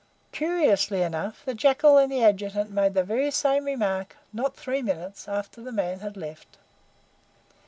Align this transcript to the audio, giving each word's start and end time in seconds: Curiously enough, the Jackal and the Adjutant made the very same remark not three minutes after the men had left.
Curiously 0.31 1.03
enough, 1.03 1.45
the 1.45 1.53
Jackal 1.53 1.99
and 1.99 2.11
the 2.11 2.23
Adjutant 2.23 2.71
made 2.71 2.95
the 2.95 3.03
very 3.03 3.29
same 3.29 3.65
remark 3.65 4.17
not 4.33 4.55
three 4.55 4.81
minutes 4.81 5.27
after 5.27 5.61
the 5.61 5.71
men 5.71 5.99
had 5.99 6.17
left. 6.17 6.57